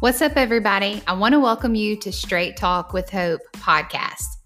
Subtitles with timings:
[0.00, 1.02] What's up, everybody?
[1.06, 4.38] I want to welcome you to Straight Talk with Hope podcast.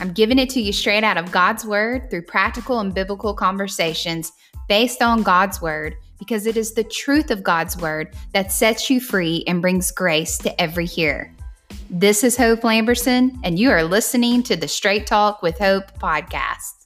[0.00, 4.32] I'm giving it to you straight out of God's Word through practical and biblical conversations
[4.70, 9.02] based on God's Word because it is the truth of God's Word that sets you
[9.02, 11.30] free and brings grace to every hearer.
[11.90, 16.81] This is Hope Lamberson, and you are listening to the Straight Talk with Hope podcast.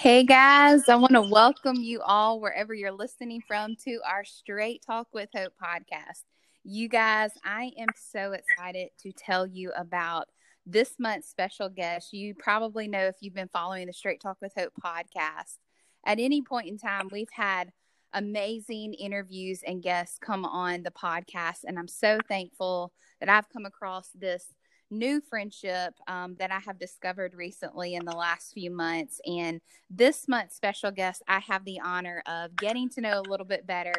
[0.00, 4.82] Hey guys, I want to welcome you all wherever you're listening from to our Straight
[4.82, 6.22] Talk with Hope podcast.
[6.64, 10.28] You guys, I am so excited to tell you about
[10.64, 12.14] this month's special guest.
[12.14, 15.58] You probably know if you've been following the Straight Talk with Hope podcast.
[16.06, 17.70] At any point in time, we've had
[18.14, 23.66] amazing interviews and guests come on the podcast, and I'm so thankful that I've come
[23.66, 24.46] across this
[24.90, 29.20] new friendship um, that I have discovered recently in the last few months.
[29.26, 33.46] And this month's special guest, I have the honor of getting to know a little
[33.46, 33.94] bit better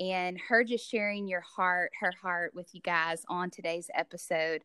[0.00, 4.62] and her just sharing your heart, her heart with you guys on today's episode.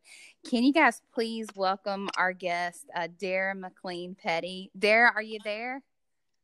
[0.48, 4.70] Can you guys please welcome our guest, uh, Dara Maclean Petty?
[4.76, 5.82] Dara, are you there?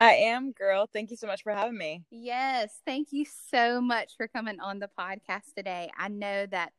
[0.01, 0.89] I am, girl.
[0.93, 2.03] Thank you so much for having me.
[2.11, 5.91] Yes, thank you so much for coming on the podcast today.
[5.97, 6.73] I know that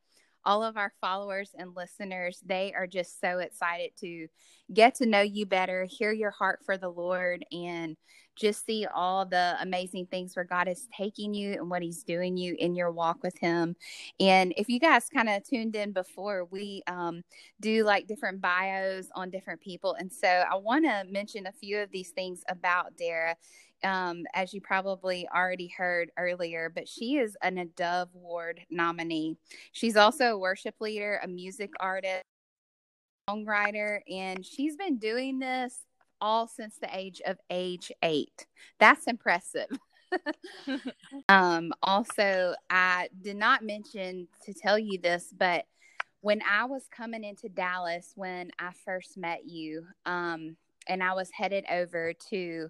[0.46, 4.28] all of our followers and listeners, they are just so excited to
[4.74, 7.98] get to know you better, hear your heart for the Lord, and
[8.36, 12.38] just see all the amazing things where God is taking you and what He's doing
[12.38, 13.76] you in your walk with Him.
[14.20, 17.24] And if you guys kind of tuned in before, we um,
[17.62, 19.96] do like different bios on different people.
[19.96, 23.36] And so I want to mention a few of these things about Dara
[23.86, 29.38] um, as you probably already heard earlier, but she is an a Dove Award nominee.
[29.72, 32.24] She's also a worship leader, a music artist,
[33.30, 35.86] songwriter, and she's been doing this
[36.20, 38.48] all since the age of age eight.
[38.80, 39.68] That's impressive.
[41.30, 45.66] um, also, I did not mention to tell you this, but
[46.22, 50.58] when I was coming into Dallas when I first met you, um,
[50.88, 52.70] and I was headed over to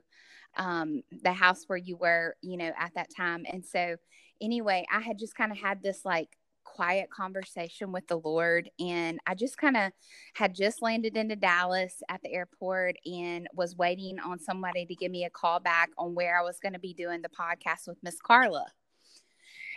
[0.57, 3.45] um, the house where you were, you know, at that time.
[3.51, 3.95] And so,
[4.41, 8.69] anyway, I had just kind of had this like quiet conversation with the Lord.
[8.79, 9.91] And I just kind of
[10.33, 15.11] had just landed into Dallas at the airport and was waiting on somebody to give
[15.11, 17.97] me a call back on where I was going to be doing the podcast with
[18.03, 18.65] Miss Carla.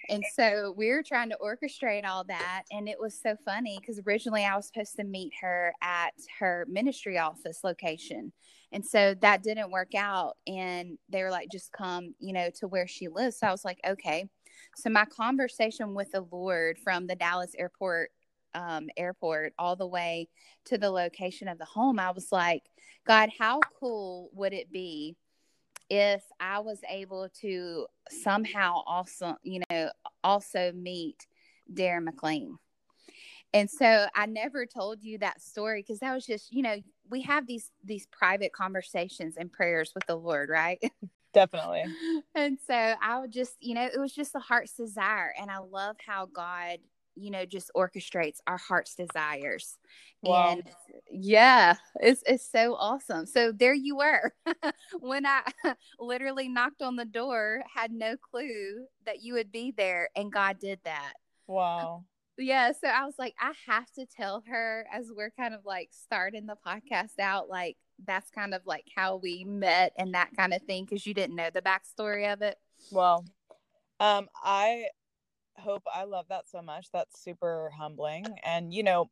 [0.08, 2.64] And so we were trying to orchestrate all that.
[2.70, 6.66] And it was so funny because originally I was supposed to meet her at her
[6.68, 8.32] ministry office location.
[8.72, 10.36] And so that didn't work out.
[10.46, 13.38] And they were like, just come, you know, to where she lives.
[13.38, 14.28] So I was like, okay.
[14.76, 18.10] So my conversation with the Lord from the Dallas airport
[18.54, 20.28] um, airport all the way
[20.66, 22.62] to the location of the home, I was like,
[23.06, 25.16] God, how cool would it be
[25.90, 29.90] if I was able to somehow also, you know,
[30.22, 31.26] also meet
[31.72, 32.58] Dara Maclean?
[33.54, 36.76] And so I never told you that story because that was just, you know,
[37.10, 40.78] we have these these private conversations and prayers with the Lord, right?
[41.34, 41.84] Definitely.
[42.34, 45.32] and so I would just, you know, it was just a heart's desire.
[45.40, 46.78] And I love how God,
[47.18, 49.78] you know, just orchestrates our heart's desires.
[50.22, 50.50] Wow.
[50.50, 50.62] And
[51.10, 53.26] yeah, it's it's so awesome.
[53.26, 54.32] So there you were.
[55.00, 55.42] when I
[55.98, 60.58] literally knocked on the door, had no clue that you would be there, and God
[60.58, 61.14] did that.
[61.46, 62.04] Wow
[62.38, 65.88] yeah so i was like i have to tell her as we're kind of like
[65.90, 70.54] starting the podcast out like that's kind of like how we met and that kind
[70.54, 72.56] of thing because you didn't know the backstory of it
[72.92, 73.24] well
[73.98, 74.84] um i
[75.58, 76.88] hope i love that so much.
[76.92, 78.26] That's super humbling.
[78.44, 79.10] And you know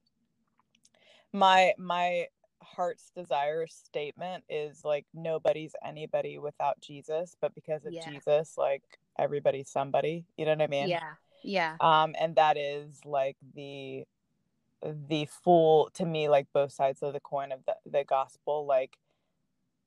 [1.33, 2.27] my my
[2.63, 8.09] heart's desire statement is like nobody's anybody without jesus but because of yeah.
[8.09, 8.83] jesus like
[9.19, 10.25] everybody's somebody.
[10.37, 10.89] You know what i mean?
[10.89, 11.15] Yeah.
[11.43, 11.77] Yeah.
[11.81, 14.05] Um, and that is like the
[14.83, 18.67] the full to me like both sides of the coin of the, the gospel.
[18.67, 18.97] Like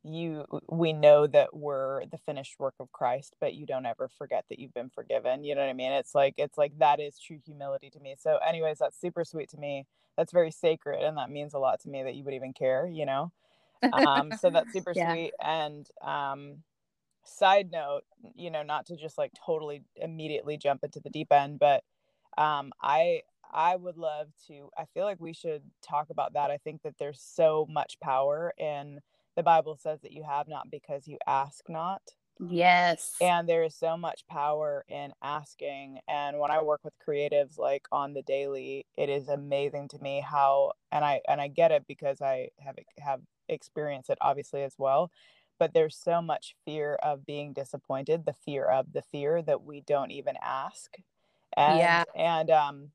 [0.04, 4.46] you we know that we're the finished work of christ but you don't ever forget
[4.50, 7.20] that you've been forgiven you know what i mean it's like it's like that is
[7.20, 9.86] true humility to me so anyways that's super sweet to me
[10.16, 12.88] that's very sacred and that means a lot to me that you would even care
[12.88, 13.32] you know
[13.92, 15.16] um so that's super yeah.
[15.16, 16.64] sweet and um
[17.24, 18.04] side note,
[18.36, 21.84] you know, not to just like totally immediately jump into the deep end, but
[22.38, 23.22] um, I
[23.52, 24.70] I would love to.
[24.78, 26.52] I feel like we should talk about that.
[26.52, 29.00] I think that there's so much power in
[29.40, 32.02] the Bible says that you have not because you ask not.
[32.40, 33.22] Yes.
[33.22, 36.00] And there is so much power in asking.
[36.10, 40.20] And when I work with creatives like on the daily, it is amazing to me
[40.20, 44.76] how and I and I get it because I have have experienced it obviously as
[44.78, 45.10] well.
[45.58, 49.80] But there's so much fear of being disappointed, the fear of the fear that we
[49.80, 50.98] don't even ask.
[51.56, 52.04] And Yeah.
[52.14, 52.92] and um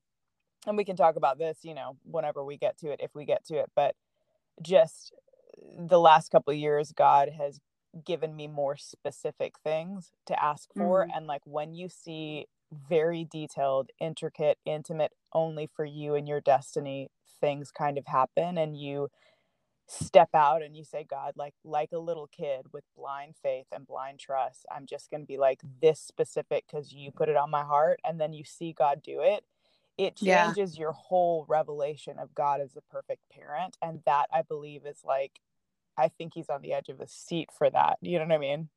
[0.66, 3.24] and we can talk about this, you know, whenever we get to it, if we
[3.24, 3.70] get to it.
[3.74, 3.96] But
[4.62, 5.12] just
[5.78, 7.60] the last couple of years, God has
[8.04, 11.06] given me more specific things to ask for.
[11.06, 11.14] Mhm.
[11.14, 17.08] And like when you see very detailed, intricate, intimate, only for you and your destiny
[17.40, 19.08] things kind of happen, and you
[19.86, 23.86] step out and you say, God, like like a little kid with blind faith and
[23.86, 27.64] blind trust, I'm just gonna be like this specific because you put it on my
[27.64, 29.44] heart, and then you see God do it
[29.98, 30.54] it Yeah.
[30.54, 33.76] changes your whole revelation of God as a perfect parent.
[33.82, 35.40] And that I believe is like,
[35.96, 37.98] I think he's on the edge of his seat for that.
[38.00, 38.68] You know what I mean?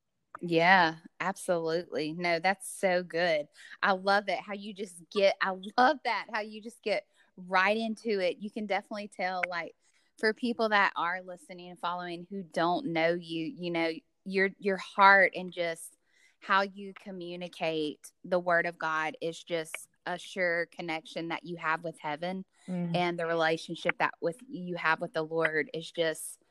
[0.42, 2.14] Yeah, absolutely.
[2.14, 3.48] No, that's so good.
[3.82, 7.06] I love it how you just get, I love that how you just get
[7.48, 8.38] right into it.
[8.40, 9.74] You can definitely tell, like,
[10.20, 13.92] for people that are listening and following who don't know you, you know,
[14.26, 15.98] your your heart and just
[16.40, 21.84] how you communicate the word of God is just a sure connection that you have
[21.84, 22.96] with heaven Mm.
[22.96, 26.44] and the relationship that with you have with the Lord is just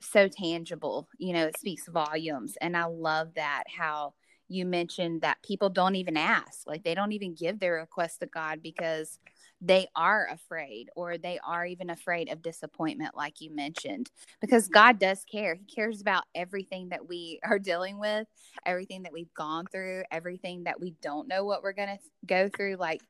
[0.00, 1.08] so tangible.
[1.18, 2.56] You know, it speaks volumes.
[2.60, 4.14] And I love that how
[4.48, 8.26] you mentioned that people don't even ask, like they don't even give their request to
[8.26, 9.18] God because
[9.60, 14.10] they are afraid or they are even afraid of disappointment, like you mentioned,
[14.40, 14.74] because mm-hmm.
[14.74, 15.54] God does care.
[15.54, 18.26] He cares about everything that we are dealing with,
[18.64, 22.48] everything that we've gone through, everything that we don't know what we're going to go
[22.48, 22.76] through.
[22.76, 23.00] Like,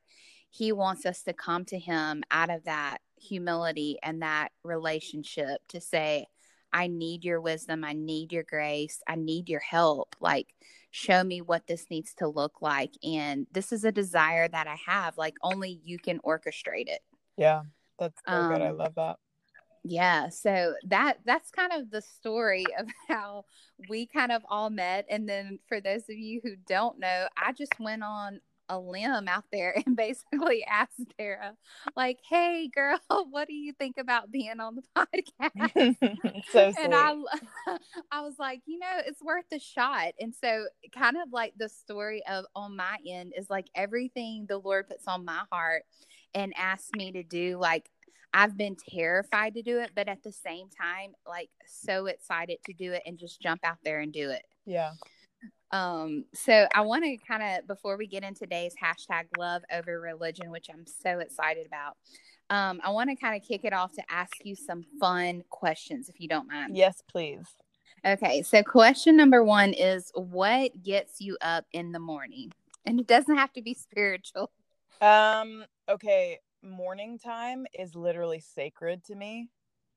[0.49, 5.81] He wants us to come to Him out of that humility and that relationship to
[5.81, 6.27] say,
[6.73, 7.83] I need your wisdom.
[7.83, 9.01] I need your grace.
[9.07, 10.15] I need your help.
[10.19, 10.53] Like,
[10.91, 12.91] show me what this needs to look like.
[13.03, 15.17] And this is a desire that I have.
[15.17, 17.01] Like, only you can orchestrate it.
[17.37, 17.63] Yeah.
[17.99, 18.61] That's so good.
[18.61, 19.17] I Um, love that.
[19.83, 23.45] Yeah, so that that's kind of the story of how
[23.89, 25.05] we kind of all met.
[25.09, 29.27] And then for those of you who don't know, I just went on a limb
[29.27, 31.53] out there and basically asked Dara,
[31.95, 32.99] like, "Hey, girl,
[33.29, 35.97] what do you think about being on the podcast?"
[36.51, 36.83] so sweet.
[36.83, 37.15] and I,
[38.11, 40.13] I was like, you know, it's worth a shot.
[40.19, 40.65] And so,
[40.97, 45.07] kind of like the story of on my end is like everything the Lord puts
[45.07, 45.83] on my heart
[46.33, 47.57] and asks me to do.
[47.57, 47.89] Like,
[48.33, 52.73] I've been terrified to do it, but at the same time, like, so excited to
[52.73, 54.43] do it and just jump out there and do it.
[54.65, 54.91] yeah.
[55.71, 59.99] Um, so I want to kind of before we get into today's hashtag love over
[59.99, 61.97] religion, which I'm so excited about.
[62.49, 66.07] Um, I want to kind of kick it off to ask you some fun questions,
[66.07, 66.77] if you don't mind.
[66.77, 67.45] Yes, please.
[68.05, 72.53] Okay, so question number one is what gets you up in the morning?
[72.85, 74.51] And it doesn't have to be spiritual.
[75.01, 76.39] Um, okay.
[76.63, 79.49] Morning time is literally sacred to me.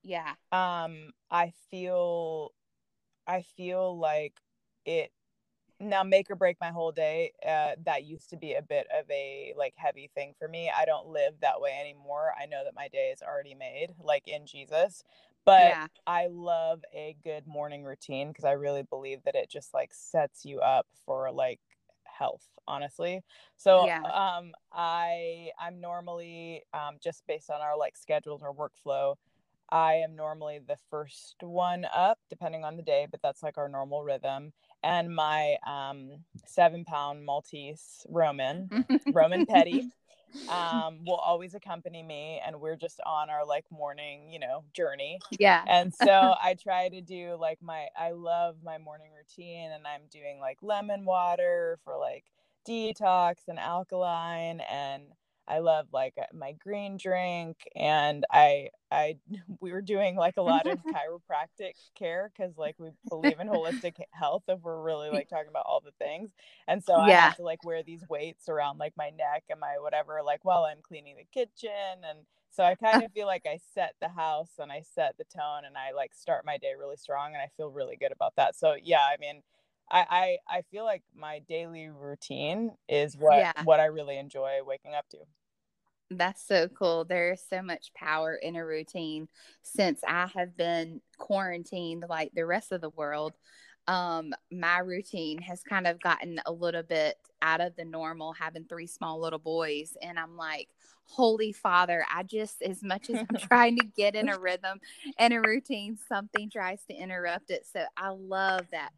[0.02, 0.32] Yeah.
[0.50, 2.52] um i feel
[3.26, 4.32] i feel like
[4.86, 5.12] it
[5.80, 9.10] now make or break my whole day uh that used to be a bit of
[9.10, 12.74] a like heavy thing for me i don't live that way anymore i know that
[12.74, 15.02] my day is already made like in jesus
[15.46, 15.86] but yeah.
[16.06, 20.44] i love a good morning routine because i really believe that it just like sets
[20.44, 21.60] you up for like
[22.04, 23.20] health honestly
[23.56, 24.00] so Yeah.
[24.04, 29.14] um i i'm normally um just based on our like schedules or workflow
[29.72, 33.68] I am normally the first one up, depending on the day, but that's like our
[33.68, 34.52] normal rhythm.
[34.82, 38.70] And my um, seven pound Maltese Roman,
[39.12, 39.90] Roman Petty,
[40.48, 42.40] um, will always accompany me.
[42.44, 45.18] And we're just on our like morning, you know, journey.
[45.38, 45.64] yeah.
[45.66, 50.02] And so I try to do like my, I love my morning routine and I'm
[50.10, 52.24] doing like lemon water for like
[52.66, 55.04] detox and alkaline and
[55.50, 59.18] I love like uh, my green drink and I I
[59.60, 63.96] we were doing like a lot of chiropractic care cuz like we believe in holistic
[64.12, 66.30] health if we're really like talking about all the things.
[66.68, 69.78] And so I have to like wear these weights around like my neck and my
[69.78, 73.58] whatever like while I'm cleaning the kitchen and so I kind of feel like I
[73.58, 76.96] set the house and I set the tone and I like start my day really
[76.96, 78.56] strong and I feel really good about that.
[78.56, 79.42] So yeah, I mean
[79.90, 83.52] I, I I feel like my daily routine is what Yeah.
[83.58, 85.18] what I really enjoy waking up to.
[86.10, 87.04] That's so cool.
[87.04, 89.28] There is so much power in a routine
[89.62, 93.34] since I have been quarantined like the rest of the world.
[93.86, 98.64] Um, my routine has kind of gotten a little bit out of the normal, having
[98.64, 99.96] three small little boys.
[100.02, 100.68] And I'm like,
[101.04, 104.80] Holy Father, I just, as much as I'm trying to get in a rhythm
[105.18, 107.66] and a routine, something tries to interrupt it.
[107.72, 108.90] So I love that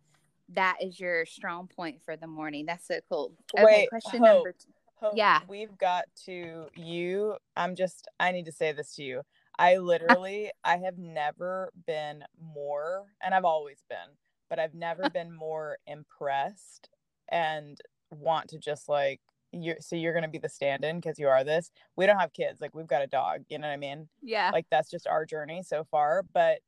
[0.55, 2.67] that is your strong point for the morning.
[2.67, 3.33] That's so cool.
[3.57, 4.45] Okay, Wait, question Hope.
[4.45, 4.73] number two.
[5.15, 5.41] Yeah.
[5.49, 7.37] we've got to you.
[7.57, 8.09] I'm just.
[8.21, 9.23] I need to say this to you.
[9.59, 14.17] I literally, I have never been more, and I've always been,
[14.49, 16.89] but I've never been more impressed
[17.31, 17.79] and
[18.11, 19.21] want to just like
[19.53, 19.75] you.
[19.81, 21.71] So you're gonna be the stand-in because you are this.
[21.97, 22.61] We don't have kids.
[22.61, 23.43] Like we've got a dog.
[23.49, 24.09] You know what I mean?
[24.23, 24.51] Yeah.
[24.53, 26.59] like that's just our journey so far but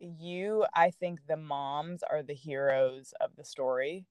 [0.00, 4.06] you i think the moms are the heroes of the story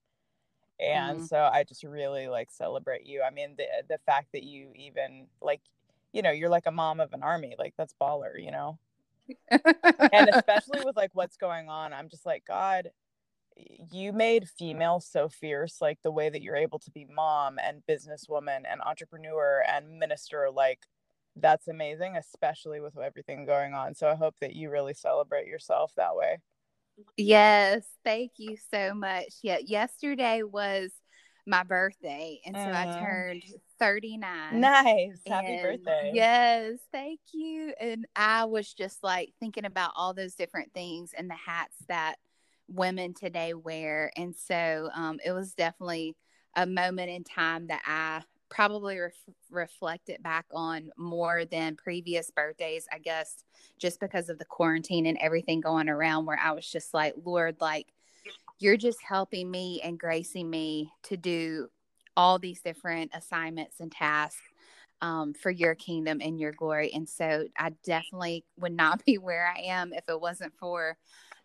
[0.80, 1.22] and Mhm.
[1.22, 3.22] so i just really like celebrate you.
[3.22, 5.60] I mean the the fact that you even like
[6.12, 8.78] you know you're like a mom of an army like that's baller you know?
[10.12, 12.90] And especially with like what's going on i'm just like god
[13.92, 17.82] you made female so fierce like the way that you're able to be mom and
[17.88, 20.80] businesswoman and entrepreneur and minister like
[21.36, 23.94] that's amazing especially with everything going on.
[23.94, 26.38] So i hope that you really celebrate yourself that way
[27.16, 29.34] Yes, thank you so much.
[29.42, 30.90] Yeah, yesterday was
[31.46, 32.98] my birthday, and so I Mhm.
[32.98, 33.44] turned
[33.78, 34.60] 39.
[34.60, 37.72] nice happy birthday Yes, thank you.
[37.80, 42.16] And I was just like thinking about all those different things and the hats that
[42.68, 44.10] women today wear.
[44.16, 46.16] And so um, it was definitely
[46.56, 48.98] a moment in time that I probably
[49.50, 53.44] ref- it back on more than previous birthdays, I guess,
[53.78, 57.56] just because of the quarantine and everything going around, where I was just like, Lord,
[57.60, 57.92] like,
[58.58, 61.68] you're just helping me and gracing me to do
[62.16, 64.42] all these different assignments and tasks
[65.00, 66.92] um, for your kingdom and your glory.
[66.92, 70.96] And so I definitely would not be where I am if it wasn't for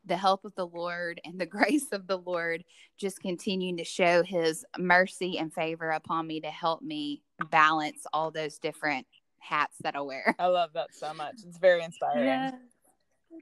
[0.06, 2.64] the help of the Lord and the grace of the Lord
[2.98, 8.32] just continuing to show his mercy and favor upon me to help me balance all
[8.32, 9.08] those different
[9.40, 10.36] hats that I wear.
[10.40, 12.52] i love that so much it's very inspiring Yeah.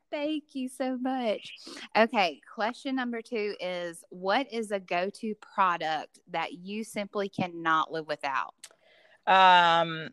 [0.10, 1.54] Thank you so much.
[1.98, 7.92] Okay, question number two is what is a go to product that you simply cannot
[7.92, 8.54] live without?
[9.28, 10.10] um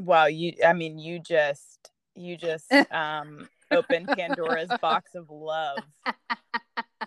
[0.00, 5.84] well, you i mean you just you just um opened pandora's box of love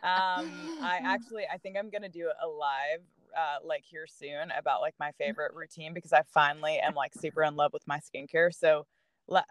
[0.03, 3.01] um i actually i think i'm gonna do a live
[3.37, 7.43] uh like here soon about like my favorite routine because i finally am like super
[7.43, 8.85] in love with my skincare so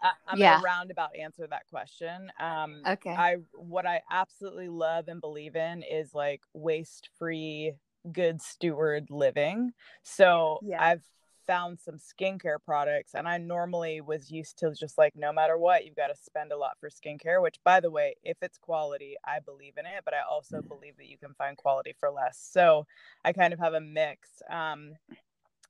[0.01, 0.53] I- i'm Yeah.
[0.53, 3.15] gonna roundabout answer that question um Okay.
[3.15, 7.73] i what i absolutely love and believe in is like waste free
[8.11, 9.71] good steward living
[10.03, 10.79] so Yeah.
[10.81, 11.03] i've
[11.49, 15.85] found some skincare products and i normally was used to just like no matter what
[15.85, 19.15] you've got to spend a lot for skincare which by the way if it's quality
[19.25, 22.37] i believe in it but i also believe that you can find quality for less.
[22.39, 22.85] So
[23.25, 24.41] i kind of have a mix.
[24.49, 24.93] Um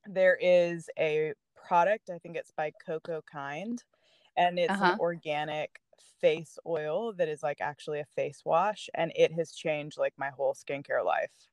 [0.06, 3.84] there is a product i think it's by Cocokind
[4.36, 4.90] and it's Uh-huh.
[4.90, 5.80] an organic
[6.20, 10.30] face oil that is like actually a face wash and it has changed like my
[10.30, 11.48] whole skincare life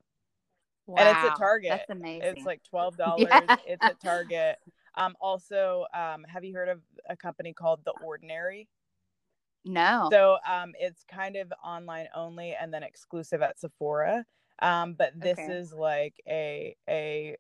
[0.96, 1.70] and it's Wow, at Target.
[1.72, 2.34] That's amazing.
[2.34, 3.56] it's like twelve dollars Yeah.
[3.66, 4.58] it's at target
[4.96, 8.68] um also um have you heard of a company called the ordinary
[9.66, 10.10] no.
[10.12, 14.26] so um it's kind of online only and then exclusive at sephora
[14.62, 15.50] um but this Okay.
[15.50, 17.36] is like a a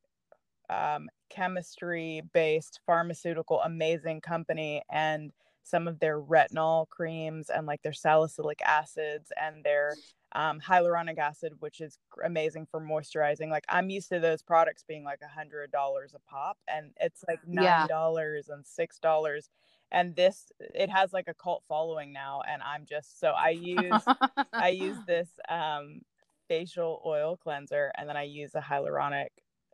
[0.70, 5.32] um chemistry based pharmaceutical amazing company and
[5.63, 9.94] some of their retinol creams and like their salicylic acids and their
[10.34, 13.50] um, hyaluronic acid, which is amazing for moisturizing.
[13.50, 17.24] Like I'm used to those products being like a hundred dollars a pop, and it's
[17.27, 17.53] like Yeah.
[17.53, 19.50] nine dollars and six dollars.
[19.91, 24.10] And this, it has like a cult following now, and I'm just so I use
[24.60, 26.01] I use this um,
[26.48, 29.27] facial oil cleanser, and then I use a hyaluronic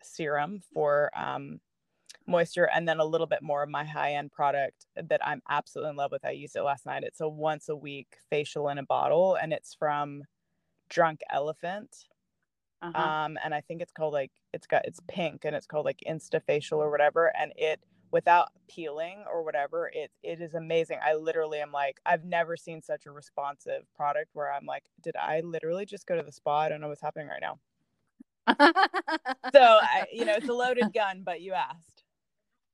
[0.04, 1.60] serum for um,
[2.28, 5.92] moisture, and then a little bit more of my high end product that I'm absolutely
[5.92, 6.26] in love with.
[6.26, 7.04] I used it last night.
[7.04, 10.24] It's a once a week facial in a bottle, and it's from
[10.90, 11.96] Drunk Elephant.
[12.82, 13.02] Uh-huh.
[13.02, 16.02] Um, and I think it's called like it's got it's pink and it's called like
[16.08, 17.80] Insta Facial or whatever, and it
[18.12, 21.00] without peeling or whatever, it it is amazing.
[21.04, 25.16] I literally am like, I've never seen such a responsive product where I'm like, did
[25.16, 26.60] I literally just go to the spa?
[26.60, 27.60] I don't know what's happening right now.
[29.54, 32.04] So I, you know, it's a loaded gun, but you asked.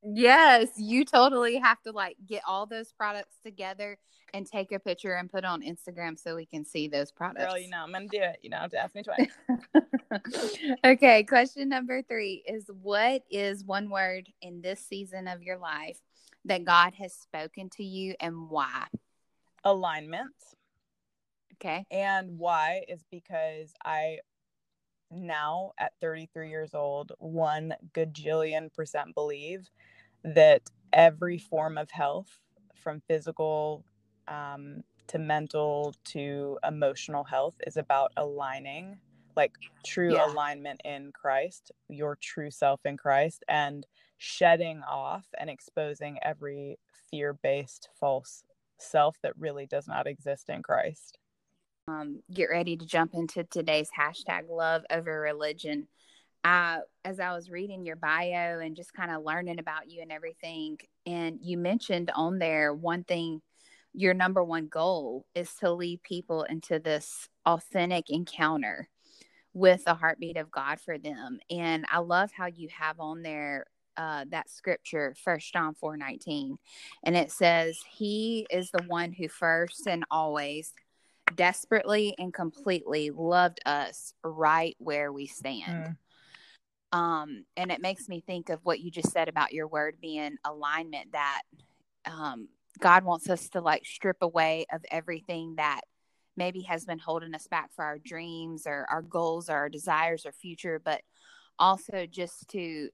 [0.03, 3.97] yes, you totally have to like get all those products together
[4.33, 7.45] and take a picture and put on Instagram so we can see those products.
[7.45, 8.39] Girl, you know, I'm gonna do it.
[8.41, 10.77] You don't have to ask me twice.
[10.85, 15.99] okay, question number three is what is one word in this season of your life
[16.45, 18.85] that God has spoken to you and why?
[19.63, 20.33] Alignment.
[21.55, 21.85] Okay.
[21.91, 24.19] And why is because I
[25.11, 29.69] now at 33 years old, one gajillion percent believe
[30.23, 30.61] that
[30.93, 32.39] every form of health,
[32.75, 33.83] from physical
[34.29, 38.99] um, to mental to emotional health is about aligning
[39.35, 39.53] like
[39.85, 40.29] true yeah.
[40.31, 43.85] alignment in Christ, your true self in Christ, and
[44.17, 46.77] shedding off and exposing every
[47.09, 48.43] fear based false
[48.77, 51.17] self that really does not exist in Christ.
[51.87, 55.87] Um, get ready to jump into today's hashtag love over religion.
[56.43, 60.11] Uh, as I was reading your bio and just kind of learning about you and
[60.11, 63.41] everything, and you mentioned on there one thing
[63.93, 68.89] your number one goal is to lead people into this authentic encounter
[69.53, 71.39] with the heartbeat of God for them.
[71.49, 73.65] And I love how you have on there
[73.97, 76.57] uh, that scripture, First John four nineteen,
[77.03, 80.73] and it says, "He is the one who first and always,
[81.35, 85.97] desperately and completely loved us right where we stand."
[86.93, 86.97] Mm.
[86.97, 90.37] Um, and it makes me think of what you just said about your word being
[90.45, 91.11] alignment.
[91.11, 91.41] That
[92.05, 92.47] um,
[92.79, 95.81] God wants us to like strip away of everything that
[96.37, 100.25] maybe has been holding us back for our dreams or our goals or our desires
[100.25, 101.01] or future, but
[101.57, 102.89] also just to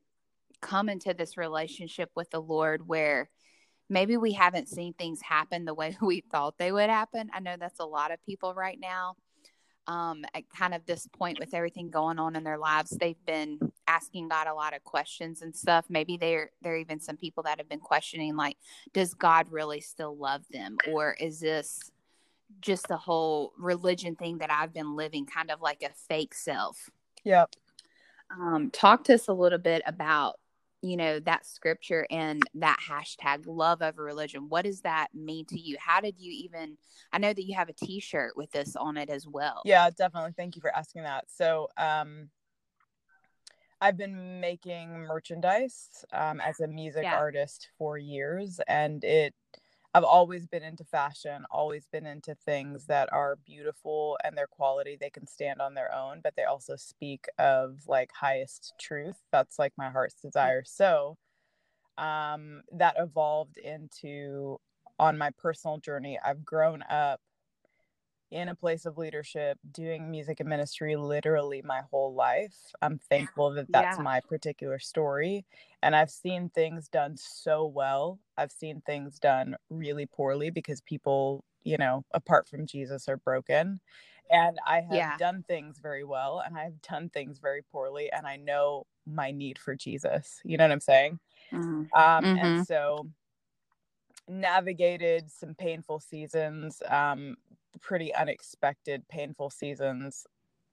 [0.61, 3.29] come into this relationship with the Lord where
[3.89, 7.29] maybe we haven't seen things happen the way we thought they would happen.
[7.33, 9.15] I know that's a lot of people right now.
[9.87, 13.59] Um, at kind of this point with everything going on in their lives, they've been
[13.87, 15.85] asking God a lot of questions and stuff.
[15.89, 18.57] Maybe there there are even some people that have been questioning, like,
[18.93, 21.91] does God really still love them, or is this
[22.61, 26.89] just the whole religion thing that I've been living, kind of like a fake self.
[27.23, 27.55] Yep.
[28.31, 30.39] Um, talk to us a little bit about,
[30.85, 34.49] you know, that scripture and that hashtag love over religion.
[34.49, 35.77] What does that mean to you?
[35.79, 36.77] How did you even,
[37.11, 39.61] I know that you have a t shirt with this on it as well.
[39.65, 40.33] Yeah, definitely.
[40.37, 41.25] Thank you for asking that.
[41.27, 42.29] So, um,
[43.81, 47.17] I've been making merchandise um, as a music yeah.
[47.17, 49.33] artist for years, and it
[49.95, 54.97] I've always been into fashion, always been into things that are beautiful and their quality
[54.99, 59.15] they can stand on their own, but they also speak of like highest truth.
[59.31, 60.23] That's like my heart's mm.
[60.23, 60.63] desire.
[60.65, 61.17] So
[61.97, 64.59] um that evolved into
[64.99, 66.19] on my personal journey.
[66.25, 67.21] I've grown up
[68.31, 72.55] in a place of leadership, doing music and ministry literally my whole life.
[72.81, 74.03] I'm thankful that that's yeah.
[74.03, 75.45] my particular story.
[75.83, 78.19] And I've seen things done so well.
[78.37, 83.79] I've seen things done really poorly because people, you know, apart from Jesus, are broken.
[84.31, 85.17] And I have yeah.
[85.17, 88.11] done things very well and I've done things very poorly.
[88.11, 90.39] And I know my need for Jesus.
[90.43, 91.19] You know what I'm saying?
[91.53, 91.69] Mm-hmm.
[91.69, 92.37] Um, mm-hmm.
[92.37, 93.07] And so
[94.27, 97.35] navigated some painful seasons um,
[97.81, 100.25] pretty unexpected, painful seasons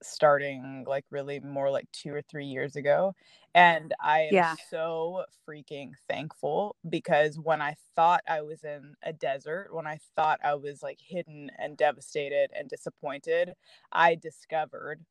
[0.03, 3.13] starting like really more like two or three years ago.
[3.55, 4.55] And I am yeah.
[4.69, 10.39] so freaking thankful because when I thought I was in a desert, when I thought
[10.43, 13.53] I was like hidden and devastated and disappointed,
[13.91, 15.05] I discovered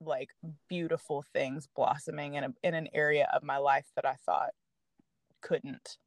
[0.00, 0.30] like
[0.68, 4.50] beautiful things blossoming in a, in an area of my life that I thought
[5.42, 5.98] couldn't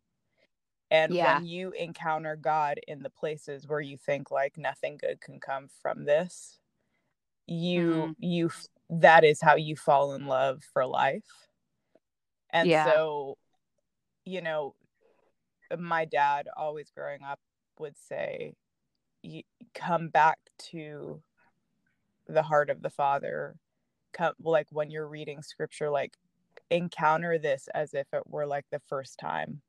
[0.94, 1.40] and yeah.
[1.40, 5.68] when you encounter God in the places where you think like nothing good can come
[5.82, 6.60] from this,
[7.48, 8.16] you mm.
[8.20, 8.52] you
[8.92, 11.48] that is how you fall in love for life.
[12.52, 12.86] And yeah.
[12.86, 13.40] so,
[14.24, 14.76] you know,
[15.76, 17.40] my dad always growing up
[17.80, 18.54] would say,
[19.74, 20.38] come back
[20.70, 21.24] to
[22.28, 23.56] the heart of the Father.
[24.14, 26.14] Come like when you're reading scripture, like
[26.70, 29.64] encounter this as if it were like the first time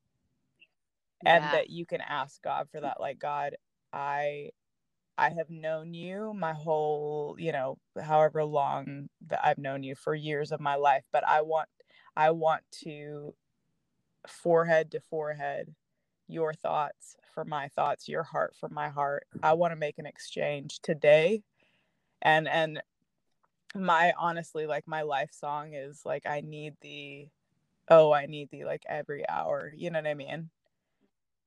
[1.26, 1.52] and yeah.
[1.52, 3.56] that you can ask God for that like God
[3.92, 4.50] I
[5.16, 10.14] I have known you my whole, you know, however long that I've known you for
[10.14, 11.68] years of my life, but I want
[12.16, 13.34] I want to
[14.26, 15.74] forehead to forehead
[16.26, 19.26] your thoughts for my thoughts, your heart for my heart.
[19.42, 21.42] I want to make an exchange today.
[22.22, 22.82] And and
[23.76, 27.28] my honestly like my life song is like I need the
[27.88, 29.72] oh, I need the like every hour.
[29.76, 30.50] You know what I mean?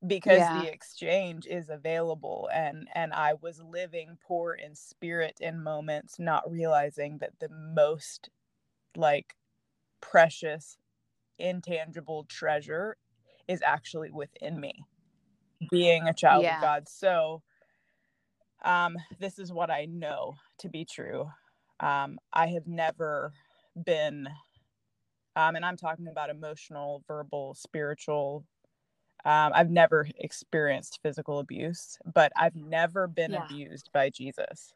[0.05, 0.61] Because yeah.
[0.61, 6.49] the exchange is available and and I was living poor in spirit in moments not
[6.49, 8.29] realizing that the most
[8.95, 9.35] like
[9.99, 10.77] precious
[11.39, 12.97] intangible treasure
[13.47, 14.73] is actually within me
[15.71, 16.57] being a child yeah.
[16.57, 17.41] of God so
[18.63, 21.27] um this is what I know to be true
[21.79, 23.33] um I have never
[23.83, 24.27] been
[25.35, 28.45] um and I'm talking about emotional verbal spiritual
[29.25, 33.45] um, I've never experienced physical abuse, but I've never been yeah.
[33.45, 34.73] abused by Jesus.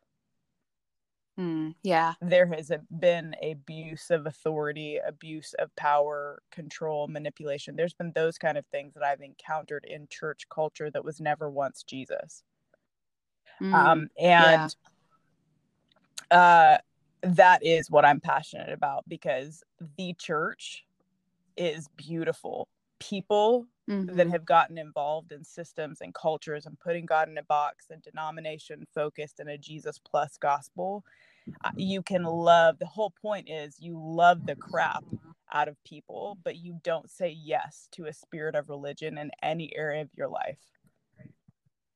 [1.40, 2.14] Mm, yeah.
[2.22, 7.76] There has been abuse of authority, abuse of power, control, manipulation.
[7.76, 11.50] There's been those kind of things that I've encountered in church culture that was never
[11.50, 12.44] once Jesus.
[13.62, 14.76] Mm, um, and
[16.32, 16.38] yeah.
[16.38, 16.78] uh,
[17.24, 19.64] that is what I'm passionate about because
[19.98, 20.86] the church
[21.56, 22.68] is beautiful.
[23.00, 24.16] People mm-hmm.
[24.16, 28.02] that have gotten involved in systems and cultures and putting God in a box and
[28.02, 31.04] denomination focused in a Jesus plus gospel,
[31.64, 32.80] uh, you can love.
[32.80, 35.04] The whole point is you love the crap
[35.54, 39.76] out of people, but you don't say yes to a spirit of religion in any
[39.76, 40.60] area of your life.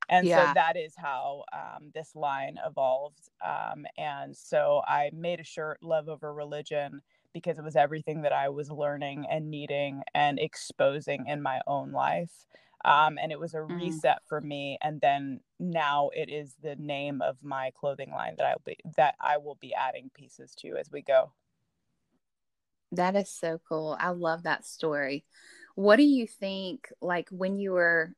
[0.10, 0.50] And yeah.
[0.50, 3.30] so that is how um, this line evolved.
[3.44, 7.02] Um, and so I made a shirt, Love Over Religion,
[7.36, 11.92] because it was everything that I was learning and needing and exposing in my own
[11.92, 12.32] life.
[12.86, 13.76] Um, and it was a mm.
[13.76, 14.78] reset for me.
[14.82, 19.16] And then now it is the name of my clothing line that I'll be that
[19.20, 21.34] I will be adding pieces to as we go.
[22.94, 23.98] That is so cool.
[24.00, 25.26] I love that story.
[25.76, 28.14] What do you think, like when you were,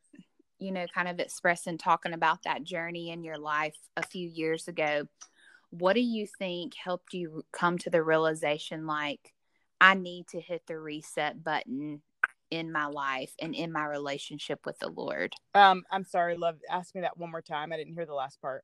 [0.59, 4.67] you know, kind of expressing, talking about that journey in your life a few years
[4.67, 5.07] ago?
[5.77, 9.33] What do you think helped you come to the realization, like,
[9.79, 12.01] I need to hit the reset button
[12.49, 15.33] in my life and in my relationship with the Lord?
[15.53, 16.57] Um, I'm sorry, love.
[16.69, 17.71] Ask me that one more time.
[17.71, 18.63] I didn't hear the last part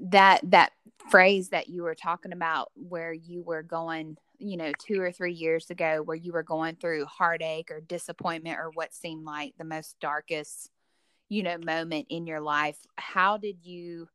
[0.00, 0.72] that that
[1.10, 5.32] phrase that you were talking about where you were going you know two or three
[5.32, 9.64] years ago where you were going through heartache or disappointment or what seemed like the
[9.64, 10.70] most darkest
[11.28, 14.08] you know moment in your life how did you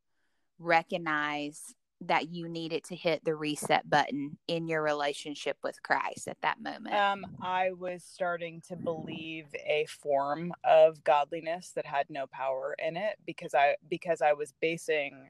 [0.60, 6.40] recognize that you needed to hit the reset button in your relationship with Christ at
[6.42, 6.94] that moment?
[6.96, 12.98] Um, I was starting to believe a form of godliness that had no power in
[12.98, 15.30] it because I because I was basing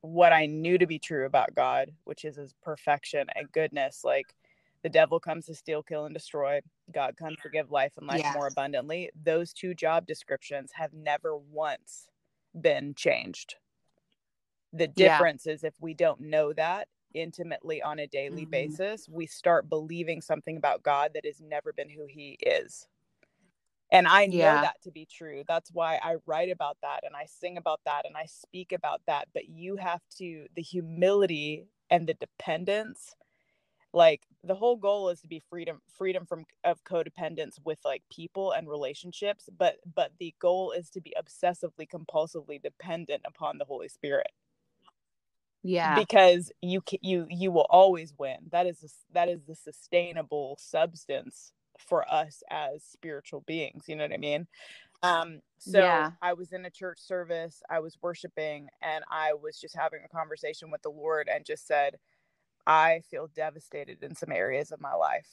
[0.00, 4.02] what I knew to be true about God, which is his perfection and goodness.
[4.04, 4.34] Like
[4.82, 6.60] the devil comes to steal, kill, and destroy.
[6.92, 8.32] God comes to give life and life yeah.
[8.34, 9.10] more abundantly.
[9.24, 12.08] Those two job descriptions have never once
[12.58, 13.56] been changed.
[14.76, 15.52] The difference yeah.
[15.52, 18.50] is if we don't know that intimately on a daily mm-hmm.
[18.50, 22.86] basis, we start believing something about God that has never been who he is.
[23.92, 24.60] And I know yeah.
[24.62, 25.44] that to be true.
[25.46, 29.00] That's why I write about that and I sing about that and I speak about
[29.06, 29.28] that.
[29.32, 33.14] But you have to, the humility and the dependence,
[33.92, 38.50] like the whole goal is to be freedom, freedom from of codependence with like people
[38.50, 39.48] and relationships.
[39.56, 44.32] But but the goal is to be obsessively, compulsively dependent upon the Holy Spirit.
[45.66, 45.94] Yeah.
[45.94, 48.36] Because you you you will always win.
[48.52, 54.12] That is that is the sustainable substance for us as spiritual beings you know what
[54.12, 54.46] i mean
[55.02, 56.10] um so yeah.
[56.22, 60.08] i was in a church service i was worshiping and i was just having a
[60.08, 61.96] conversation with the lord and just said
[62.66, 65.28] i feel devastated in some areas of my life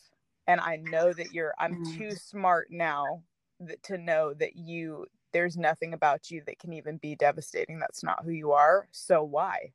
[0.48, 1.98] and i know that you're i'm mm.
[1.98, 3.24] too smart now
[3.60, 8.04] that, to know that you there's nothing about you that can even be devastating that's
[8.04, 9.72] not who you are so why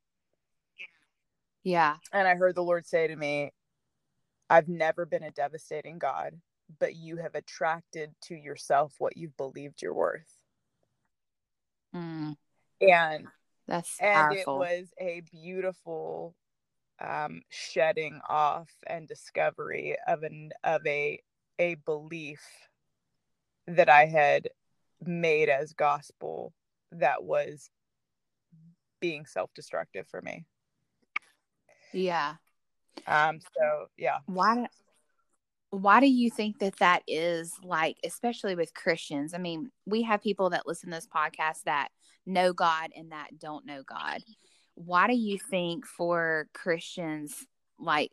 [1.64, 3.50] yeah and i heard the lord say to me
[4.48, 6.34] i've never been a devastating god
[6.78, 10.32] but you have attracted to yourself what you've believed you're worth.
[11.94, 12.36] Mm.
[12.80, 13.26] And
[13.66, 14.56] that's and powerful.
[14.56, 16.34] it was a beautiful
[17.00, 21.20] um, shedding off and discovery of an of a
[21.58, 22.42] a belief
[23.66, 24.48] that I had
[25.04, 26.52] made as gospel
[26.92, 27.70] that was
[29.00, 30.44] being self-destructive for me.
[31.92, 32.34] Yeah.
[33.06, 34.18] Um so yeah.
[34.26, 34.68] Why
[35.70, 40.22] why do you think that that is like especially with christians i mean we have
[40.22, 41.88] people that listen to this podcast that
[42.26, 44.22] know god and that don't know god
[44.74, 47.46] why do you think for christians
[47.78, 48.10] like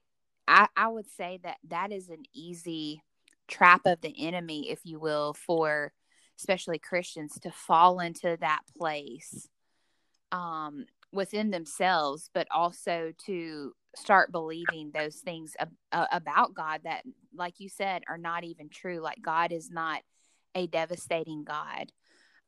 [0.47, 3.01] i, I would say that that is an easy
[3.47, 5.93] trap of the enemy if you will for
[6.38, 9.47] especially christians to fall into that place
[10.31, 17.04] um within themselves but also to start believing those things ab- uh, about God that,
[17.34, 19.00] like you said, are not even true.
[19.00, 20.02] Like God is not
[20.54, 21.91] a devastating God.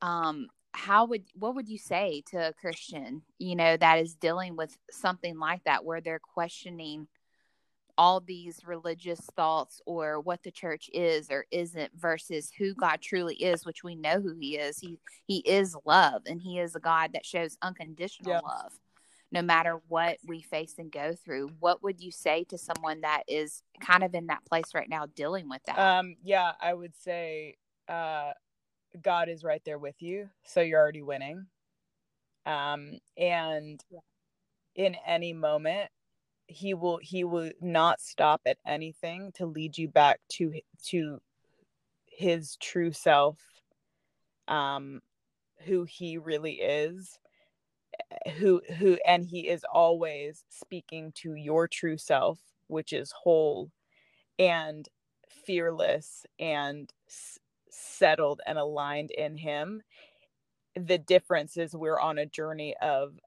[0.01, 4.55] Um, how would what would you say to a Christian, you know, that is dealing
[4.55, 7.07] with something like that, where they're questioning
[7.97, 13.35] all these religious thoughts or what the church is or isn't versus who God truly
[13.35, 14.79] is, which we know who He is.
[14.79, 18.39] He He is love, and He is a God that shows unconditional yeah.
[18.39, 18.73] love
[19.31, 23.23] no matter what we face and go through what would you say to someone that
[23.27, 26.95] is kind of in that place right now dealing with that um yeah i would
[26.95, 27.55] say
[27.89, 28.31] uh
[29.01, 31.45] god is right there with you so you're already winning
[32.45, 33.83] um and
[34.75, 35.89] in any moment
[36.47, 41.21] he will he will not stop at anything to lead you back to to
[42.05, 43.37] his true self
[44.47, 45.01] um
[45.65, 47.19] who he really is
[48.37, 53.71] who who and he is always speaking to your true self which is whole
[54.39, 54.87] and
[55.29, 59.81] fearless and s- settled and aligned in him.
[60.75, 63.19] The difference is we're on a journey of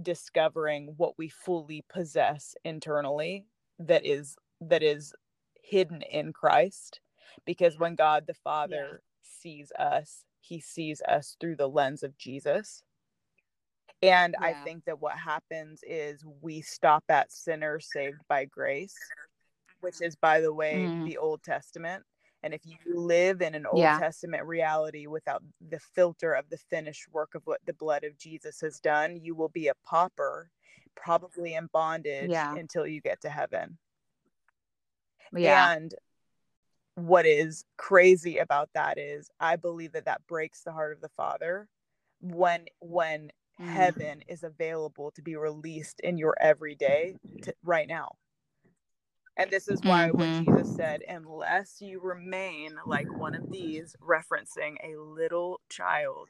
[0.00, 3.46] discovering what we fully possess internally
[3.78, 5.14] that is that is
[5.62, 7.00] hidden in Christ
[7.44, 8.98] because when God the Father yeah.
[9.22, 12.82] sees us he sees us through the lens of Jesus
[14.02, 14.46] and yeah.
[14.46, 18.96] I think that what happens is we stop at sinner saved by grace
[19.80, 21.04] which is by the way mm.
[21.04, 22.04] the Old Testament
[22.42, 23.98] and if you live in an Old yeah.
[23.98, 28.60] Testament reality without the filter of the finished work of what the blood of Jesus
[28.60, 30.50] has done, you will be a pauper,
[30.96, 32.54] probably in bondage yeah.
[32.54, 33.78] until you get to heaven.
[35.36, 35.72] Yeah.
[35.72, 35.94] And
[36.94, 41.10] what is crazy about that is I believe that that breaks the heart of the
[41.16, 41.68] Father
[42.20, 43.66] when when mm.
[43.66, 48.12] heaven is available to be released in your everyday to, right now.
[49.40, 50.18] And this is why mm-hmm.
[50.18, 56.28] when Jesus said, unless you remain like one of these, referencing a little child,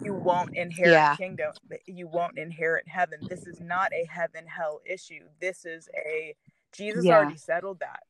[0.00, 1.16] you won't inherit yeah.
[1.16, 1.52] kingdom.
[1.86, 3.18] You won't inherit heaven.
[3.28, 5.24] This is not a heaven hell issue.
[5.40, 6.36] This is a
[6.72, 7.16] Jesus yeah.
[7.16, 8.04] already settled that.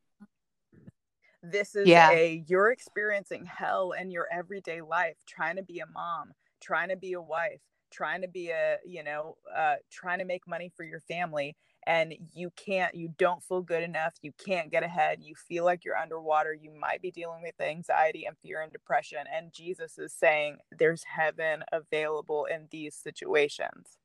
[1.42, 2.10] This is yeah.
[2.10, 6.96] a you're experiencing hell in your everyday life, trying to be a mom, trying to
[6.96, 10.84] be a wife, trying to be a, you know, uh, trying to make money for
[10.84, 11.56] your family
[11.86, 15.84] and you can't you don't feel good enough you can't get ahead you feel like
[15.84, 20.12] you're underwater you might be dealing with anxiety and fear and depression and jesus is
[20.12, 23.98] saying there's heaven available in these situations.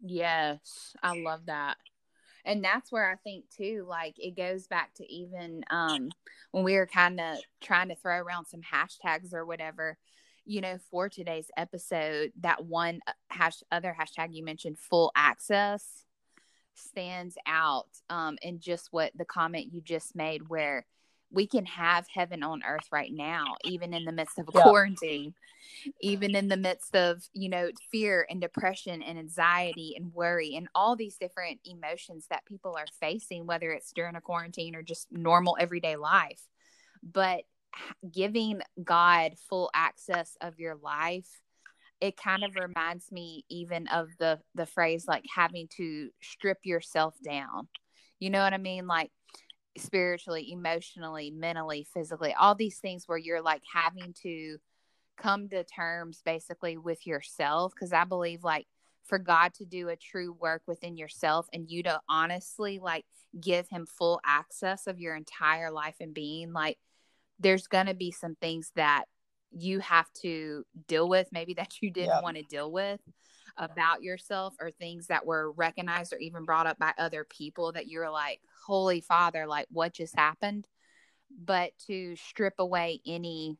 [0.00, 1.76] Yes i love that.
[2.46, 6.10] And that's where i think too like it goes back to even um
[6.52, 9.96] when we were kind of trying to throw around some hashtags or whatever
[10.44, 16.04] you know for today's episode that one uh, hash other hashtag you mentioned full access
[16.74, 20.86] stands out um, in just what the comment you just made, where
[21.30, 24.62] we can have heaven on earth right now, even in the midst of yeah.
[24.62, 25.34] quarantine,
[26.00, 30.68] even in the midst of, you know, fear and depression and anxiety and worry and
[30.74, 35.10] all these different emotions that people are facing, whether it's during a quarantine or just
[35.10, 36.40] normal everyday life.
[37.02, 37.42] But
[38.08, 41.40] giving God full access of your life
[42.00, 47.14] it kind of reminds me even of the the phrase like having to strip yourself
[47.24, 47.68] down.
[48.18, 48.86] You know what i mean?
[48.86, 49.10] Like
[49.76, 54.56] spiritually emotionally mentally physically all these things where you're like having to
[55.16, 57.72] come to terms basically with yourself.
[57.74, 58.66] Because i believe like
[59.04, 63.04] for god to do a true work within yourself and you to honestly like
[63.40, 66.78] give him full access of your entire life and being like
[67.40, 69.04] there's going to be some things that
[69.56, 72.22] you have to deal with, maybe that you didn't yep.
[72.22, 73.00] want to deal with
[73.56, 77.86] about yourself or things that were recognized or even brought up by other people that
[77.86, 80.66] you're like, Holy Father, like what just happened?
[81.42, 83.56] But to strip away any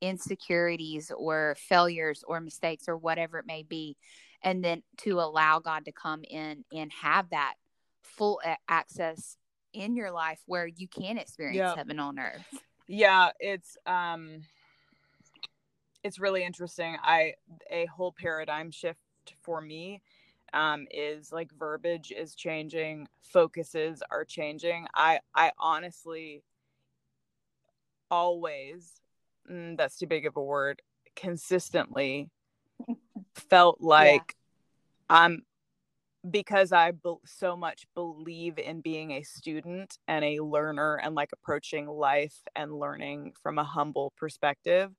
[0.00, 3.96] insecurities or failures or mistakes or whatever it may be,
[4.42, 7.54] and then to allow God to come in and have that
[8.02, 9.36] full access
[9.72, 11.76] in your life where you can experience yep.
[11.76, 12.46] heaven on earth.
[12.86, 14.42] Yeah, it's um
[16.04, 16.96] it's really interesting.
[17.02, 17.34] I
[17.70, 19.00] a whole paradigm shift
[19.42, 20.02] for me
[20.52, 24.86] um, is like verbiage is changing, focuses are changing.
[24.94, 26.44] I I honestly
[28.10, 29.00] always
[29.50, 30.82] mm, that's too big of a word
[31.16, 32.30] consistently
[33.34, 34.36] felt like
[35.10, 35.16] yeah.
[35.16, 35.42] I'm
[36.30, 41.30] because I be- so much believe in being a student and a learner and like
[41.32, 44.90] approaching life and learning from a humble perspective.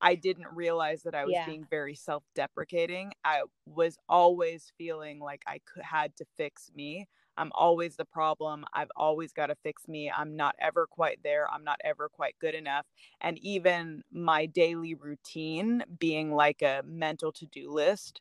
[0.00, 1.46] I didn't realize that I was yeah.
[1.46, 3.12] being very self deprecating.
[3.24, 7.08] I was always feeling like I could, had to fix me.
[7.36, 8.64] I'm always the problem.
[8.74, 10.10] I've always got to fix me.
[10.10, 11.46] I'm not ever quite there.
[11.52, 12.84] I'm not ever quite good enough.
[13.20, 18.20] And even my daily routine being like a mental to do list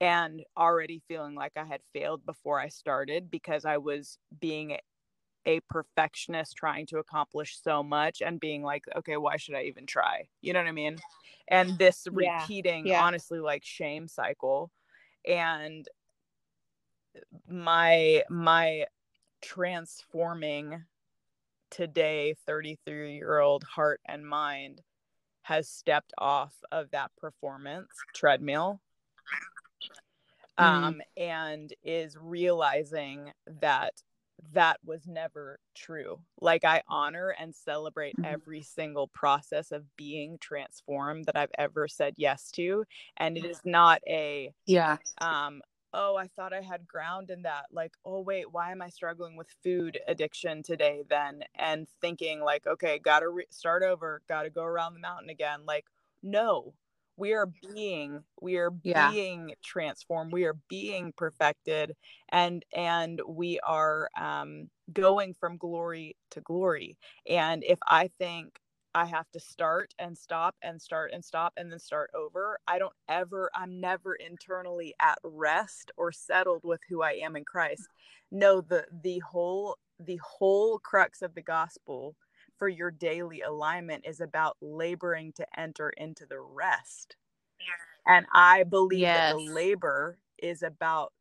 [0.00, 4.76] and already feeling like I had failed before I started because I was being
[5.46, 9.86] a perfectionist trying to accomplish so much and being like, okay, why should I even
[9.86, 10.28] try?
[10.40, 10.98] You know what I mean?
[11.48, 13.02] And this repeating, yeah.
[13.02, 14.70] honestly, like shame cycle.
[15.26, 15.88] And
[17.48, 18.84] my, my
[19.40, 20.84] transforming
[21.70, 24.82] today 33 year old heart and mind
[25.42, 28.80] has stepped off of that performance treadmill
[30.58, 30.84] mm-hmm.
[30.84, 33.92] um, and is realizing that
[34.52, 36.20] that was never true.
[36.40, 38.32] Like I honor and celebrate mm-hmm.
[38.32, 42.84] every single process of being transformed that I've ever said yes to.
[43.16, 44.96] And it is not a yeah.
[45.20, 45.60] Um,
[45.92, 47.66] oh, I thought I had ground in that.
[47.72, 51.42] Like, oh wait, why am I struggling with food addiction today then?
[51.54, 55.60] And thinking like, okay, gotta re- start over, gotta go around the mountain again.
[55.66, 55.86] Like,
[56.22, 56.74] no,
[57.18, 59.10] we are being we are yeah.
[59.10, 60.32] being transformed.
[60.32, 61.96] We are being perfected.
[62.30, 66.96] And and we are um going from glory to glory.
[67.28, 68.58] And if i think
[68.94, 72.78] i have to start and stop and start and stop and then start over i
[72.78, 77.88] don't ever i'm never internally at rest or settled with who i am in christ.
[78.30, 82.14] No the the whole the whole crux of the gospel
[82.58, 87.16] for your daily alignment is about laboring to enter into the rest.
[88.06, 89.32] And I believe yes.
[89.32, 91.12] that the labor is about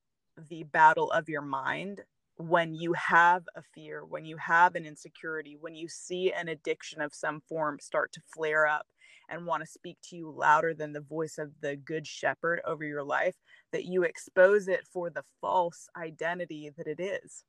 [0.49, 2.01] the battle of your mind
[2.37, 7.01] when you have a fear, when you have an insecurity, when you see an addiction
[7.01, 8.85] of some form start to flare up
[9.29, 12.85] and want to speak to you louder than the voice of the good shepherd over
[12.85, 13.35] your life,
[13.71, 17.43] that you expose it for the false identity that it is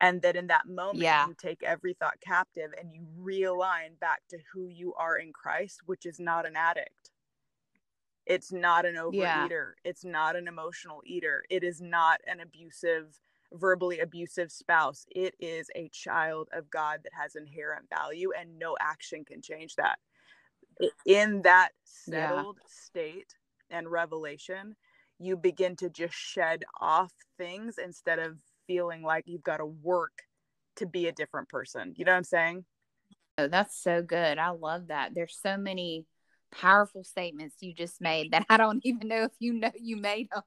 [0.00, 1.26] and that in that moment yeah.
[1.26, 5.80] you take every thought captive and you realign back to who you are in Christ
[5.86, 7.10] which is not an addict
[8.26, 9.84] it's not an overeater yeah.
[9.84, 13.20] it's not an emotional eater it is not an abusive
[13.52, 18.76] verbally abusive spouse it is a child of God that has inherent value and no
[18.80, 19.98] action can change that
[21.04, 22.68] in that settled yeah.
[22.68, 23.34] state
[23.70, 24.76] and revelation
[25.18, 28.38] you begin to just shed off things instead of
[28.70, 30.22] feeling like you've got to work
[30.76, 31.92] to be a different person.
[31.96, 32.64] You know what I'm saying?
[33.36, 34.38] Oh, that's so good.
[34.38, 35.12] I love that.
[35.12, 36.06] There's so many
[36.52, 40.28] powerful statements you just made that I don't even know if you know you made
[40.32, 40.44] them.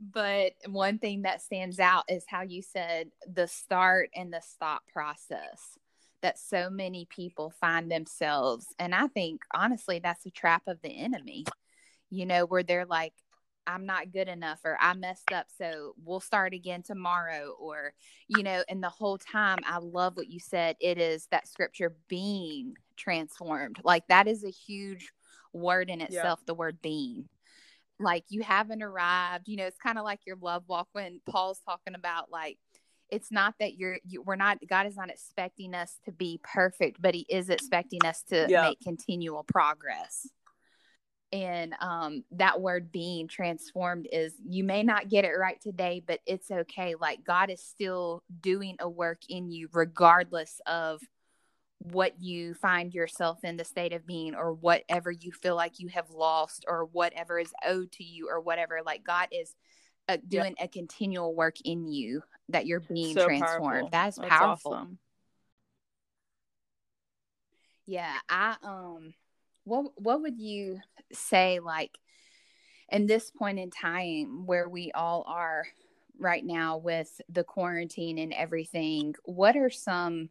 [0.00, 4.82] But one thing that stands out is how you said the start and the stop
[4.90, 5.76] process
[6.22, 8.66] that so many people find themselves.
[8.78, 11.44] And I think honestly, that's a trap of the enemy,
[12.08, 13.12] you know, where they're like,
[13.66, 15.46] I'm not good enough or I messed up.
[15.56, 17.54] So we'll start again tomorrow.
[17.58, 17.92] Or,
[18.28, 20.76] you know, and the whole time, I love what you said.
[20.80, 23.78] It is that scripture being transformed.
[23.84, 25.12] Like that is a huge
[25.52, 26.46] word in itself, yeah.
[26.46, 27.28] the word being.
[28.00, 29.48] Like you haven't arrived.
[29.48, 32.58] You know, it's kind of like your love walk when Paul's talking about like,
[33.10, 37.00] it's not that you're you, we're not god is not expecting us to be perfect
[37.00, 38.62] but he is expecting us to yeah.
[38.62, 40.26] make continual progress
[41.32, 46.20] and um, that word being transformed is you may not get it right today but
[46.26, 46.94] it's okay.
[46.94, 51.00] Like god is still doing a work in you regardless of
[51.78, 55.88] what you find yourself in the state of being or whatever you feel like you
[55.88, 58.80] have lost or whatever is owed to you or whatever.
[58.84, 59.54] Like god is
[60.08, 63.62] uh, doing a continual work in you that you're being so transformed.
[63.62, 63.88] Powerful.
[63.90, 64.72] that is powerful.
[64.74, 64.98] awesome.
[67.86, 69.14] yeah i um
[69.64, 70.80] what what would you
[71.12, 71.98] say like
[72.90, 75.64] in this point in time where we all are
[76.18, 80.28] right now with the quarantine and everything what are some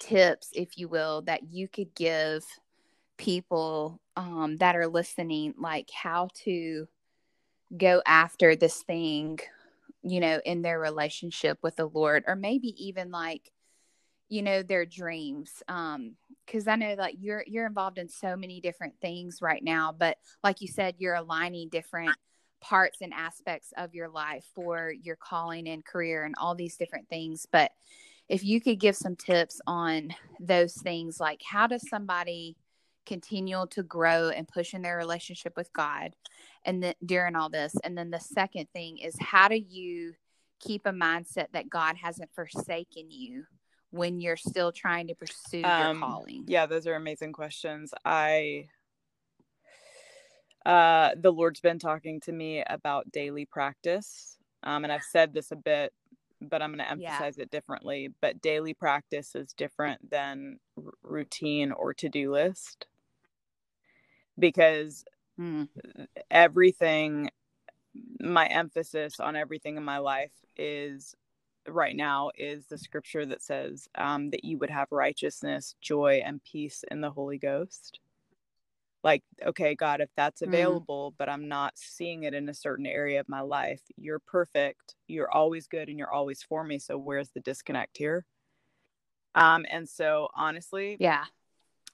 [0.00, 2.44] tips if you will that you could give
[3.16, 6.86] people um, that are listening like how to
[7.76, 9.38] go after this thing
[10.02, 13.50] you know in their relationship with the lord or maybe even like
[14.28, 18.60] you know their dreams um because I know like you're you're involved in so many
[18.60, 22.16] different things right now, but like you said, you're aligning different
[22.60, 27.08] parts and aspects of your life for your calling and career and all these different
[27.08, 27.46] things.
[27.50, 27.72] But
[28.28, 32.56] if you could give some tips on those things, like how does somebody
[33.04, 36.14] continue to grow and push in their relationship with God
[36.64, 37.74] and then during all this?
[37.84, 40.14] And then the second thing is how do you
[40.60, 43.44] keep a mindset that God hasn't forsaken you
[43.90, 46.44] when you're still trying to pursue um, your calling?
[46.46, 47.92] Yeah, those are amazing questions.
[48.04, 48.68] I
[50.64, 54.36] uh the Lord's been talking to me about daily practice.
[54.62, 55.92] Um and I've said this a bit
[56.40, 57.44] but I'm going to emphasize yeah.
[57.44, 62.86] it differently, but daily practice is different than r- routine or to-do list.
[64.38, 65.04] Because
[65.40, 65.68] mm.
[66.30, 67.30] everything
[68.20, 71.14] my emphasis on everything in my life is
[71.68, 76.42] right now is the scripture that says um, that you would have righteousness, joy, and
[76.44, 78.00] peace in the Holy Ghost.
[79.04, 80.48] Like, okay, God, if that's mm.
[80.48, 81.14] available, mm.
[81.18, 84.94] but I'm not seeing it in a certain area of my life, you're perfect.
[85.06, 86.78] You're always good and you're always for me.
[86.78, 88.24] So, where's the disconnect here?
[89.34, 91.24] Um, and so, honestly, yeah,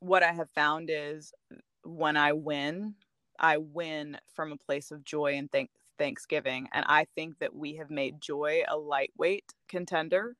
[0.00, 1.32] what I have found is
[1.84, 2.94] when I win,
[3.38, 5.70] I win from a place of joy and thank
[6.02, 6.68] Thanksgiving.
[6.72, 10.34] And I think that we have made joy a lightweight contender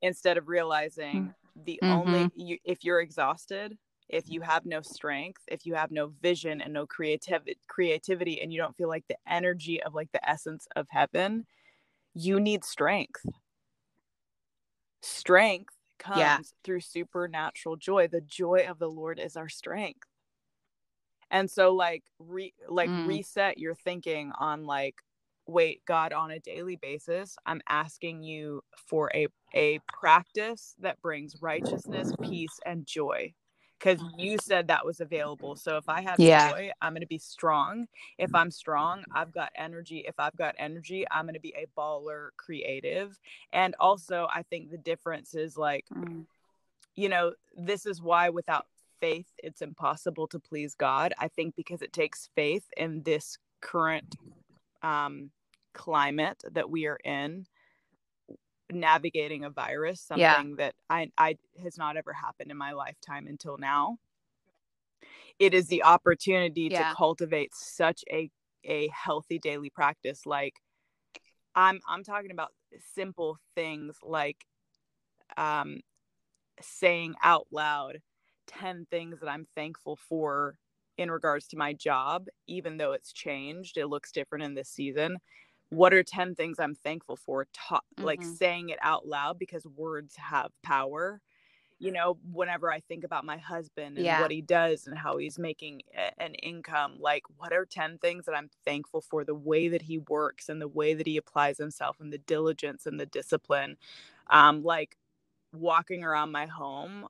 [0.00, 1.34] instead of realizing
[1.64, 1.92] the mm-hmm.
[1.92, 3.76] only, you, if you're exhausted,
[4.08, 8.52] if you have no strength, if you have no vision and no creativity, creativity, and
[8.52, 11.46] you don't feel like the energy of like the essence of heaven,
[12.14, 13.26] you need strength.
[15.02, 16.38] Strength comes yeah.
[16.62, 18.06] through supernatural joy.
[18.06, 20.06] The joy of the Lord is our strength.
[21.30, 23.06] And so like re like mm.
[23.06, 24.96] reset your thinking on like
[25.46, 27.36] wait God on a daily basis.
[27.46, 33.32] I'm asking you for a a practice that brings righteousness, peace and joy
[33.78, 35.56] because you said that was available.
[35.56, 36.50] So if I have yeah.
[36.50, 37.86] joy, I'm going to be strong.
[38.18, 40.04] If I'm strong, I've got energy.
[40.06, 43.18] If I've got energy, I'm going to be a baller creative.
[43.52, 46.24] And also, I think the difference is like, mm.
[46.94, 48.66] you know, this is why without
[49.00, 51.12] faith, it's impossible to please God.
[51.18, 54.16] I think because it takes faith in this current
[54.82, 55.30] um,
[55.74, 57.46] climate that we are in
[58.72, 60.42] navigating a virus something yeah.
[60.56, 63.98] that I, I has not ever happened in my lifetime until now
[65.38, 66.88] it is the opportunity yeah.
[66.88, 68.30] to cultivate such a
[68.64, 70.54] a healthy daily practice like
[71.54, 72.50] i'm i'm talking about
[72.94, 74.44] simple things like
[75.36, 75.80] um
[76.60, 77.98] saying out loud
[78.46, 80.58] 10 things that i'm thankful for
[80.98, 85.18] in regards to my job even though it's changed it looks different in this season.
[85.70, 87.46] What are 10 things i'm thankful for?
[87.52, 88.04] Ta- mm-hmm.
[88.04, 91.20] like saying it out loud because words have power.
[91.78, 94.22] You know whenever i think about my husband and yeah.
[94.22, 95.82] what he does and how he's making
[96.16, 99.24] an income like what are 10 things that i'm thankful for?
[99.24, 102.86] The way that he works and the way that he applies himself and the diligence
[102.86, 103.76] and the discipline.
[104.30, 104.96] Um like
[105.52, 107.06] walking around my home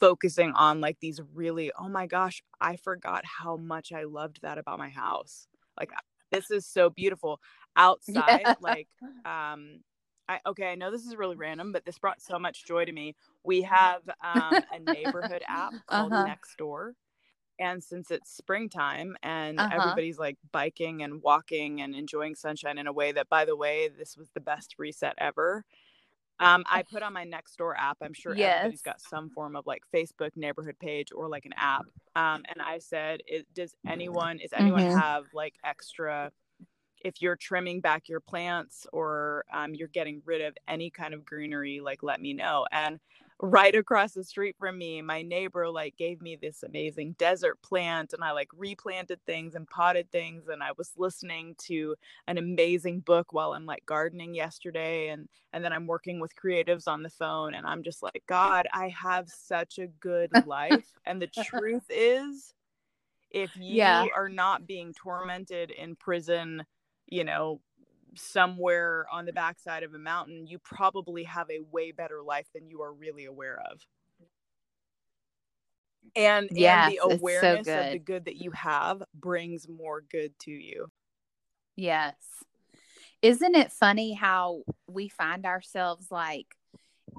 [0.00, 4.58] focusing on like these really oh my gosh i forgot how much i loved that
[4.58, 5.46] about my house
[5.78, 5.90] like
[6.30, 7.40] this is so beautiful
[7.76, 8.54] outside yeah.
[8.60, 8.88] like
[9.24, 9.80] um
[10.28, 12.92] I, okay, I know this is really random, but this brought so much joy to
[12.92, 13.14] me.
[13.44, 16.26] We have um, a neighborhood app called uh-huh.
[16.26, 16.92] Nextdoor.
[17.58, 19.70] And since it's springtime and uh-huh.
[19.72, 23.88] everybody's like biking and walking and enjoying sunshine in a way that, by the way,
[23.88, 25.64] this was the best reset ever.
[26.40, 27.98] Um, I put on my Nextdoor app.
[28.02, 28.58] I'm sure yes.
[28.58, 31.86] everybody's got some form of like Facebook neighborhood page or like an app.
[32.14, 33.20] Um, and I said,
[33.54, 34.98] does anyone, is anyone mm-hmm.
[34.98, 36.30] have like extra,
[37.04, 41.24] if you're trimming back your plants or um, you're getting rid of any kind of
[41.24, 42.66] greenery, like let me know.
[42.72, 42.98] And
[43.40, 48.14] right across the street from me my neighbor like gave me this amazing desert plant
[48.14, 51.94] and i like replanted things and potted things and i was listening to
[52.28, 56.88] an amazing book while i'm like gardening yesterday and and then i'm working with creatives
[56.88, 61.20] on the phone and i'm just like god i have such a good life and
[61.20, 62.54] the truth is
[63.30, 64.06] if you yeah.
[64.14, 66.64] are not being tormented in prison
[67.06, 67.60] you know
[68.14, 72.68] somewhere on the backside of a mountain, you probably have a way better life than
[72.68, 73.80] you are really aware of.
[76.14, 80.38] And, yes, and the awareness so of the good that you have brings more good
[80.40, 80.86] to you.
[81.74, 82.14] Yes.
[83.22, 86.46] Isn't it funny how we find ourselves like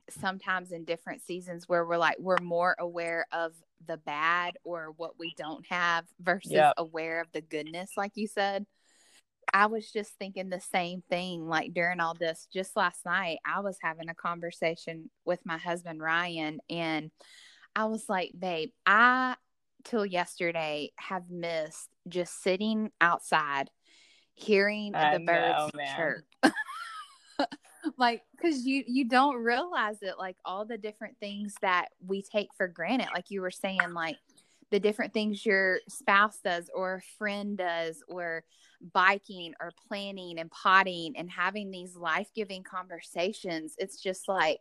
[0.10, 3.54] sometimes in different seasons where we're like we're more aware of
[3.88, 6.74] the bad or what we don't have versus yep.
[6.78, 8.66] aware of the goodness like you said
[9.54, 12.48] I was just thinking the same thing like during all this.
[12.54, 17.12] Just last night, I was having a conversation with my husband, Ryan, and
[17.76, 19.36] I was like, babe, I
[19.84, 23.70] till yesterday have missed just sitting outside
[24.34, 26.26] hearing I the birds chirp.
[27.98, 32.50] like because you you don't realize it like all the different things that we take
[32.58, 34.18] for granted like you were saying like
[34.72, 38.44] the different things your spouse does or a friend does or
[38.94, 44.60] biking or planning and potting and having these life-giving conversations it's just like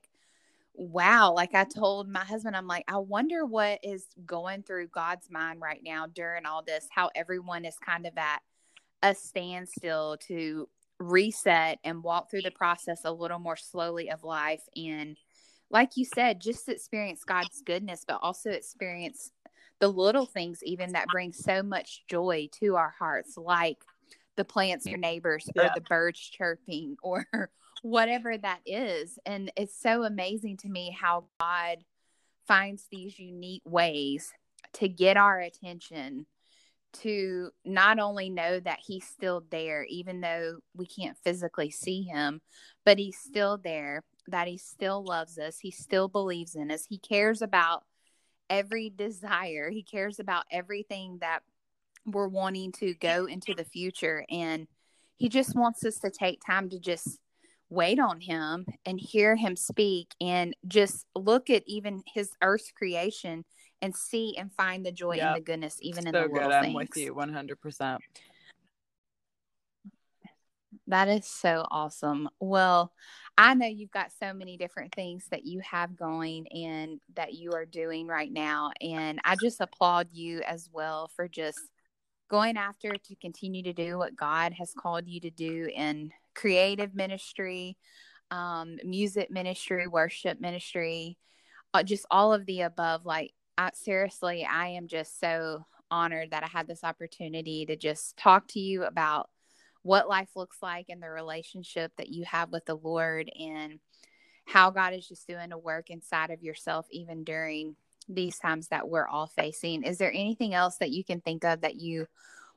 [0.75, 5.31] wow like i told my husband i'm like i wonder what is going through god's
[5.31, 8.41] mind right now during all this how everyone is kind of at
[9.03, 14.63] a standstill to reset and walk through the process a little more slowly of life
[14.77, 15.17] and
[15.71, 19.31] like you said just experience god's goodness but also experience
[19.79, 23.79] the little things even that bring so much joy to our hearts like
[24.37, 25.67] the plants your neighbors yeah.
[25.67, 27.27] or the birds chirping or
[27.83, 31.79] whatever that is and it's so amazing to me how god
[32.47, 34.33] finds these unique ways
[34.73, 36.27] to get our attention
[36.93, 42.41] to not only know that he's still there even though we can't physically see him
[42.85, 46.99] but he's still there that he still loves us he still believes in us he
[46.99, 47.85] cares about
[48.49, 51.41] every desire he cares about everything that
[52.07, 54.67] we're wanting to go into the future and
[55.17, 57.19] he just wants us to take time to just
[57.69, 63.45] wait on him and hear him speak and just look at even his earth creation
[63.83, 65.27] and see and find the joy yep.
[65.27, 66.63] and the goodness even so in the little good.
[66.63, 66.67] things.
[66.67, 67.99] I'm with you 100%.
[70.89, 72.29] That is so awesome.
[72.39, 72.93] Well,
[73.37, 77.53] I know you've got so many different things that you have going and that you
[77.53, 78.71] are doing right now.
[78.81, 81.59] And I just applaud you as well for just
[82.29, 86.95] going after to continue to do what God has called you to do in creative
[86.95, 87.77] ministry,
[88.31, 91.19] um, music ministry, worship ministry,
[91.75, 93.05] uh, just all of the above.
[93.05, 98.17] Like, I, seriously, I am just so honored that I had this opportunity to just
[98.17, 99.31] talk to you about
[99.83, 103.79] what life looks like and the relationship that you have with the Lord and
[104.45, 107.77] how God is just doing a work inside of yourself, even during
[108.09, 109.83] these times that we're all facing.
[109.83, 112.07] Is there anything else that you can think of that you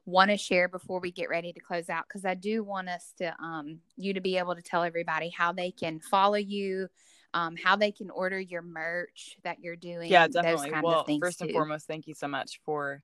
[0.06, 2.06] want to share before we get ready to close out?
[2.08, 5.52] Because I do want us to, um, you to be able to tell everybody how
[5.52, 6.88] they can follow you,
[7.34, 10.10] um, how they can order your merch that you're doing.
[10.10, 10.72] Yeah, definitely.
[10.82, 11.46] well, first too.
[11.46, 13.02] and foremost, thank you so much for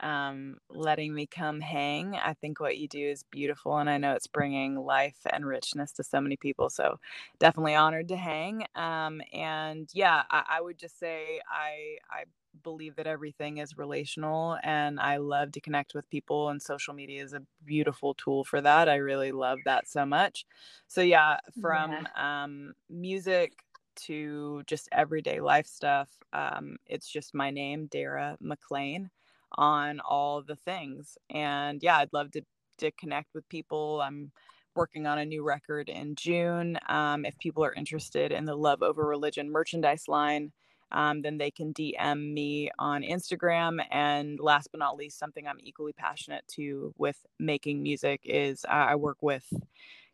[0.00, 2.16] um, letting me come hang.
[2.16, 5.92] I think what you do is beautiful, and I know it's bringing life and richness
[5.92, 6.70] to so many people.
[6.70, 6.98] So,
[7.38, 8.66] definitely honored to hang.
[8.74, 12.24] Um, and yeah, I, I would just say I I
[12.62, 17.22] believe that everything is relational, and I love to connect with people, and social media
[17.22, 18.88] is a beautiful tool for that.
[18.88, 20.46] I really love that so much.
[20.86, 22.44] So yeah, from yeah.
[22.44, 23.52] Um, music
[23.96, 26.08] to just everyday life stuff.
[26.32, 29.10] Um, it's just my name, Dara Maclean
[29.52, 31.16] on all the things.
[31.30, 32.42] And yeah, I'd love to
[32.78, 34.00] to connect with people.
[34.00, 34.30] I'm
[34.74, 36.78] working on a new record in June.
[36.88, 40.52] Um, if people are interested in the Love Over Religion merchandise line,
[40.92, 43.84] um, then they can DM me on Instagram.
[43.90, 48.72] And last but not least, something I'm equally passionate to with making music is uh,
[48.90, 49.44] I work with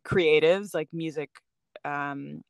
[0.05, 1.31] creatives, like music
[1.85, 2.43] um,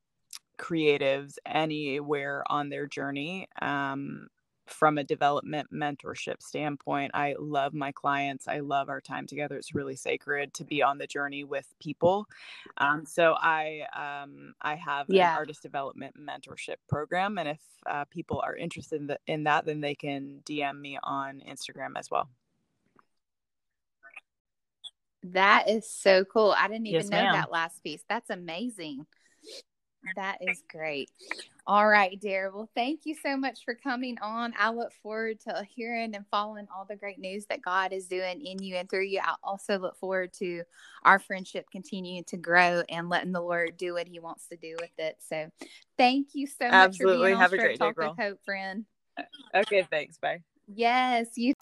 [0.58, 3.48] creatives, anywhere on their journey.
[3.60, 4.28] Um,
[4.66, 9.74] from a development mentorship standpoint i love my clients i love our time together it's
[9.74, 12.26] really sacred to be on the journey with people
[12.78, 15.32] um, so i um, i have yeah.
[15.32, 19.66] an artist development mentorship program and if uh, people are interested in, the, in that
[19.66, 22.28] then they can dm me on instagram as well
[25.22, 27.32] that is so cool i didn't even yes, know ma'am.
[27.32, 29.04] that last piece that's amazing
[30.16, 31.10] that is great.
[31.66, 32.50] All right, dear.
[32.54, 34.52] Well, thank you so much for coming on.
[34.58, 38.44] I look forward to hearing and following all the great news that God is doing
[38.44, 39.20] in you and through you.
[39.22, 40.62] I also look forward to
[41.04, 44.76] our friendship continuing to grow and letting the Lord do what He wants to do
[44.78, 45.16] with it.
[45.26, 45.48] So,
[45.96, 47.16] thank you so much Absolutely.
[47.16, 48.14] for being on Have Straight a great Talk day, girl.
[48.18, 48.84] with Hope, friend.
[49.54, 50.18] Okay, thanks.
[50.18, 50.40] Bye.
[50.66, 51.54] Yes, you.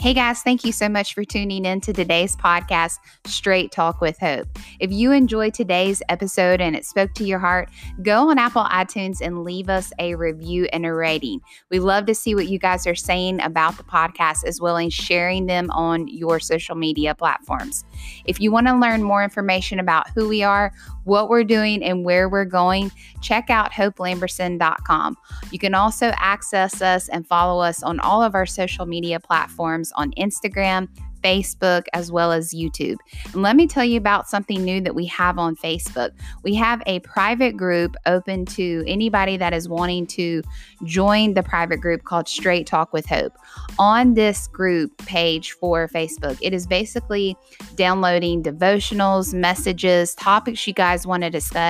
[0.00, 2.94] Hey guys, thank you so much for tuning in to today's podcast,
[3.26, 4.48] Straight Talk with Hope.
[4.78, 7.68] If you enjoyed today's episode and it spoke to your heart,
[8.00, 11.42] go on Apple iTunes and leave us a review and a rating.
[11.68, 14.94] We love to see what you guys are saying about the podcast as well as
[14.94, 17.84] sharing them on your social media platforms.
[18.24, 20.72] If you want to learn more information about who we are,
[21.04, 22.90] what we're doing, and where we're going,
[23.20, 25.16] check out hopelamberson.com.
[25.50, 29.92] You can also access us and follow us on all of our social media platforms
[29.96, 30.88] on Instagram,
[31.22, 32.96] Facebook, as well as YouTube.
[33.32, 36.10] And let me tell you about something new that we have on Facebook.
[36.42, 40.42] We have a private group open to anybody that is wanting to
[40.84, 43.32] join the private group called Straight Talk with Hope.
[43.78, 47.36] On this group page for Facebook, it is basically
[47.76, 51.60] downloading devotionals, messages, topics you guys want to discuss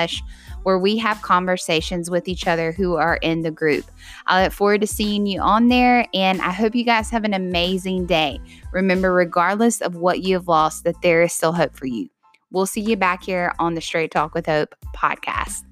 [0.62, 3.84] where we have conversations with each other who are in the group.
[4.26, 7.34] I look forward to seeing you on there, and I hope you guys have an
[7.34, 8.40] amazing day.
[8.72, 12.08] Remember, regardless of what you have lost, that there is still hope for you.
[12.52, 15.69] We'll see you back here on the Straight Talk with Hope podcast.